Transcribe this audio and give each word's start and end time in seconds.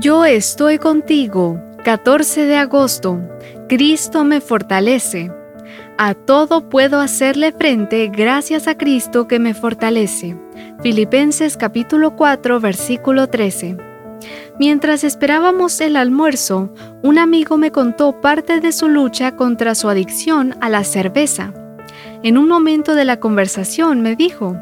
Yo 0.00 0.24
estoy 0.24 0.78
contigo. 0.78 1.62
14 1.84 2.46
de 2.46 2.56
agosto. 2.56 3.20
Cristo 3.68 4.24
me 4.24 4.40
fortalece. 4.40 5.30
A 5.98 6.14
todo 6.14 6.68
puedo 6.68 6.98
hacerle 6.98 7.52
frente 7.52 8.08
gracias 8.08 8.66
a 8.66 8.76
Cristo 8.76 9.28
que 9.28 9.38
me 9.38 9.54
fortalece. 9.54 10.36
Filipenses 10.82 11.56
capítulo 11.56 12.16
4 12.16 12.58
versículo 12.58 13.28
13. 13.28 13.76
Mientras 14.58 15.04
esperábamos 15.04 15.80
el 15.80 15.94
almuerzo, 15.94 16.72
un 17.04 17.16
amigo 17.16 17.56
me 17.56 17.70
contó 17.70 18.20
parte 18.20 18.58
de 18.58 18.72
su 18.72 18.88
lucha 18.88 19.36
contra 19.36 19.76
su 19.76 19.88
adicción 19.88 20.56
a 20.60 20.70
la 20.70 20.82
cerveza. 20.82 21.52
En 22.24 22.38
un 22.38 22.48
momento 22.48 22.94
de 22.94 23.04
la 23.04 23.20
conversación 23.20 24.00
me 24.00 24.16
dijo, 24.16 24.56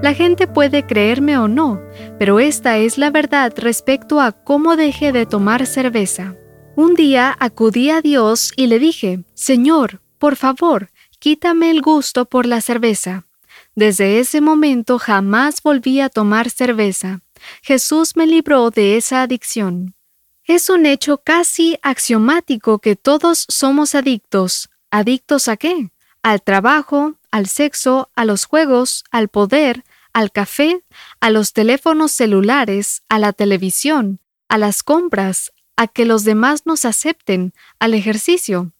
la 0.00 0.14
gente 0.14 0.46
puede 0.46 0.86
creerme 0.86 1.36
o 1.36 1.48
no, 1.48 1.82
pero 2.16 2.38
esta 2.38 2.78
es 2.78 2.96
la 2.96 3.10
verdad 3.10 3.52
respecto 3.56 4.20
a 4.20 4.30
cómo 4.30 4.76
dejé 4.76 5.10
de 5.10 5.26
tomar 5.26 5.66
cerveza. 5.66 6.36
Un 6.76 6.94
día 6.94 7.36
acudí 7.40 7.90
a 7.90 8.02
Dios 8.02 8.52
y 8.54 8.68
le 8.68 8.78
dije, 8.78 9.24
Señor, 9.34 10.00
por 10.18 10.36
favor, 10.36 10.90
quítame 11.18 11.72
el 11.72 11.82
gusto 11.82 12.26
por 12.26 12.46
la 12.46 12.60
cerveza. 12.60 13.26
Desde 13.74 14.20
ese 14.20 14.40
momento 14.40 15.00
jamás 15.00 15.60
volví 15.60 16.00
a 16.00 16.10
tomar 16.10 16.50
cerveza. 16.50 17.18
Jesús 17.62 18.14
me 18.14 18.28
libró 18.28 18.70
de 18.70 18.96
esa 18.96 19.22
adicción. 19.22 19.96
Es 20.44 20.70
un 20.70 20.86
hecho 20.86 21.18
casi 21.18 21.80
axiomático 21.82 22.78
que 22.78 22.94
todos 22.94 23.44
somos 23.48 23.96
adictos. 23.96 24.70
¿Adictos 24.92 25.48
a 25.48 25.56
qué? 25.56 25.90
Al 26.22 26.42
trabajo, 26.42 27.14
al 27.30 27.46
sexo, 27.46 28.10
a 28.14 28.24
los 28.24 28.44
juegos, 28.44 29.04
al 29.10 29.28
poder, 29.28 29.84
al 30.12 30.32
café, 30.32 30.82
a 31.20 31.30
los 31.30 31.52
teléfonos 31.52 32.12
celulares, 32.12 33.02
a 33.08 33.18
la 33.18 33.32
televisión, 33.32 34.20
a 34.48 34.58
las 34.58 34.82
compras, 34.82 35.52
a 35.76 35.86
que 35.86 36.04
los 36.04 36.24
demás 36.24 36.66
nos 36.66 36.84
acepten, 36.84 37.52
al 37.78 37.94
ejercicio. 37.94 38.72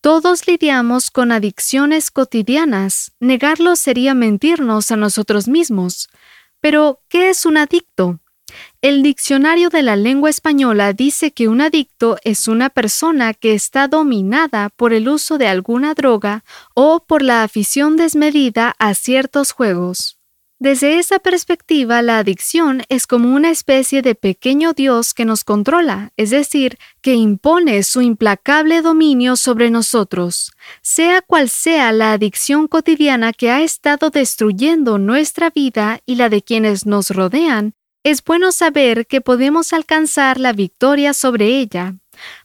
Todos 0.00 0.46
lidiamos 0.46 1.10
con 1.10 1.32
adicciones 1.32 2.10
cotidianas. 2.10 3.12
Negarlo 3.20 3.76
sería 3.76 4.14
mentirnos 4.14 4.90
a 4.90 4.96
nosotros 4.96 5.48
mismos. 5.48 6.08
Pero, 6.60 7.02
¿qué 7.08 7.28
es 7.28 7.44
un 7.44 7.58
adicto? 7.58 8.20
El 8.82 9.02
diccionario 9.02 9.68
de 9.68 9.82
la 9.82 9.96
lengua 9.96 10.30
española 10.30 10.92
dice 10.92 11.32
que 11.32 11.48
un 11.48 11.60
adicto 11.60 12.18
es 12.24 12.48
una 12.48 12.70
persona 12.70 13.34
que 13.34 13.54
está 13.54 13.88
dominada 13.88 14.70
por 14.76 14.92
el 14.92 15.08
uso 15.08 15.38
de 15.38 15.48
alguna 15.48 15.94
droga 15.94 16.44
o 16.74 17.04
por 17.06 17.22
la 17.22 17.42
afición 17.42 17.96
desmedida 17.96 18.74
a 18.78 18.94
ciertos 18.94 19.52
juegos. 19.52 20.16
Desde 20.58 20.98
esa 20.98 21.18
perspectiva, 21.18 22.00
la 22.00 22.16
adicción 22.16 22.82
es 22.88 23.06
como 23.06 23.34
una 23.34 23.50
especie 23.50 24.00
de 24.00 24.14
pequeño 24.14 24.72
Dios 24.72 25.12
que 25.12 25.26
nos 25.26 25.44
controla, 25.44 26.12
es 26.16 26.30
decir, 26.30 26.78
que 27.02 27.12
impone 27.12 27.82
su 27.82 28.00
implacable 28.00 28.80
dominio 28.80 29.36
sobre 29.36 29.70
nosotros. 29.70 30.52
Sea 30.80 31.20
cual 31.20 31.50
sea 31.50 31.92
la 31.92 32.12
adicción 32.12 32.68
cotidiana 32.68 33.34
que 33.34 33.50
ha 33.50 33.60
estado 33.60 34.08
destruyendo 34.08 34.96
nuestra 34.96 35.50
vida 35.50 36.00
y 36.06 36.14
la 36.14 36.30
de 36.30 36.40
quienes 36.40 36.86
nos 36.86 37.10
rodean, 37.10 37.74
es 38.06 38.22
bueno 38.22 38.52
saber 38.52 39.08
que 39.08 39.20
podemos 39.20 39.72
alcanzar 39.72 40.38
la 40.38 40.52
victoria 40.52 41.12
sobre 41.12 41.58
ella. 41.58 41.96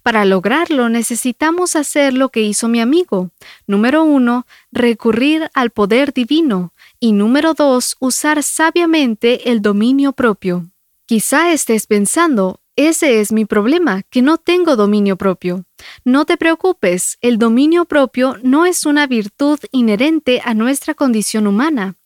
Para 0.02 0.26
lograrlo 0.26 0.90
necesitamos 0.90 1.76
hacer 1.76 2.16
lo 2.16 2.30
que 2.30 2.42
hizo 2.42 2.68
mi 2.68 2.82
amigo. 2.82 3.30
Número 3.68 4.04
uno, 4.04 4.48
recurrir 4.72 5.52
al 5.54 5.70
poder 5.70 6.14
divino. 6.14 6.74
Y 7.00 7.12
número 7.12 7.54
dos, 7.54 7.96
usar 8.00 8.42
sabiamente 8.42 9.52
el 9.52 9.62
dominio 9.62 10.14
propio. 10.14 10.72
Quizá 11.06 11.54
estés 11.54 11.86
pensando, 11.86 12.60
ese 12.76 13.22
es 13.22 13.32
mi 13.32 13.46
problema, 13.46 14.02
que 14.10 14.24
no 14.24 14.40
tengo 14.40 14.76
dominio 14.76 15.16
propio. 15.16 15.66
No 16.04 16.26
te 16.26 16.38
preocupes, 16.38 17.20
el 17.22 17.38
dominio 17.38 17.86
propio 17.86 18.36
no 18.42 18.66
es 18.66 18.88
una 18.88 19.06
virtud 19.06 19.60
inherente 19.72 20.42
a 20.44 20.56
nuestra 20.56 20.96
condición 20.96 21.46
humana, 21.46 21.98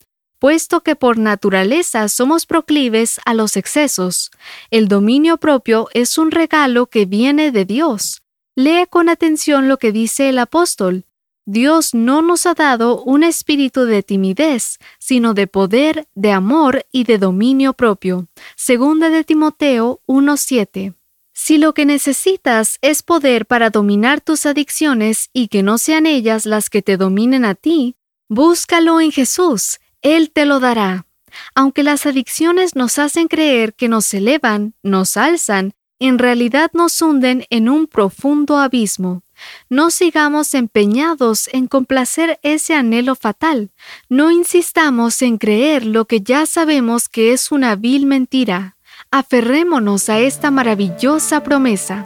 puesto 0.45 0.83
que 0.83 0.95
por 0.95 1.17
naturaleza 1.17 2.07
somos 2.07 2.45
proclives 2.45 3.19
a 3.25 3.33
los 3.33 3.57
excesos. 3.57 4.29
El 4.69 4.87
dominio 4.87 5.37
propio 5.37 5.87
es 5.95 6.19
un 6.19 6.29
regalo 6.29 6.85
que 6.85 7.07
viene 7.07 7.51
de 7.51 7.65
Dios. 7.65 8.21
Lee 8.55 8.85
con 8.87 9.09
atención 9.09 9.67
lo 9.67 9.79
que 9.79 9.91
dice 9.91 10.29
el 10.29 10.37
apóstol. 10.37 11.05
Dios 11.47 11.95
no 11.95 12.21
nos 12.21 12.45
ha 12.45 12.53
dado 12.53 13.01
un 13.01 13.23
espíritu 13.23 13.85
de 13.85 14.03
timidez, 14.03 14.77
sino 14.99 15.33
de 15.33 15.47
poder, 15.47 16.07
de 16.13 16.31
amor 16.31 16.85
y 16.91 17.05
de 17.05 17.17
dominio 17.17 17.73
propio. 17.73 18.27
Segunda 18.55 19.09
de 19.09 19.23
Timoteo 19.23 20.03
1:7. 20.05 20.93
Si 21.33 21.57
lo 21.57 21.73
que 21.73 21.87
necesitas 21.87 22.77
es 22.83 23.01
poder 23.01 23.47
para 23.47 23.71
dominar 23.71 24.21
tus 24.21 24.45
adicciones 24.45 25.31
y 25.33 25.47
que 25.47 25.63
no 25.63 25.79
sean 25.79 26.05
ellas 26.05 26.45
las 26.45 26.69
que 26.69 26.83
te 26.83 26.97
dominen 26.97 27.45
a 27.45 27.55
ti, 27.55 27.95
búscalo 28.29 29.01
en 29.01 29.11
Jesús, 29.11 29.79
Él 30.05 30.29
te 30.29 30.45
lo 30.45 30.59
dará. 30.59 31.07
Aunque 31.55 31.81
las 31.81 32.05
adicciones 32.05 32.75
nos 32.75 32.99
hacen 32.99 33.27
creer 33.27 33.73
que 33.73 33.87
nos 33.87 34.13
elevan, 34.13 34.75
nos 34.83 35.17
alzan, 35.17 35.73
en 35.97 36.19
realidad 36.19 36.69
nos 36.73 37.01
hunden 37.01 37.45
en 37.49 37.69
un 37.69 37.87
profundo 37.87 38.59
abismo. 38.59 39.23
No 39.67 39.89
sigamos 39.89 40.53
empeñados 40.53 41.49
en 41.51 41.65
complacer 41.65 42.39
ese 42.43 42.75
anhelo 42.75 43.15
fatal. 43.15 43.71
No 44.07 44.29
insistamos 44.29 45.23
en 45.23 45.39
creer 45.39 45.87
lo 45.87 46.05
que 46.05 46.21
ya 46.21 46.45
sabemos 46.45 47.09
que 47.09 47.33
es 47.33 47.51
una 47.51 47.75
vil 47.75 48.05
mentira. 48.05 48.77
Aferrémonos 49.09 50.07
a 50.09 50.19
esta 50.19 50.51
maravillosa 50.51 51.41
promesa. 51.41 52.05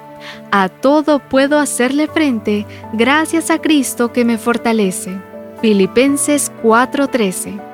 A 0.53 0.69
todo 0.69 1.19
puedo 1.19 1.59
hacerle 1.59 2.07
frente 2.07 2.65
gracias 2.93 3.51
a 3.51 3.59
Cristo 3.59 4.13
que 4.13 4.23
me 4.23 4.37
fortalece. 4.37 5.19
Filipenses 5.61 6.49
4:13 6.63 7.68